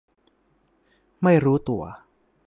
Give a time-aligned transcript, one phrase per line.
[1.23, 1.83] ไม่รู้ตัว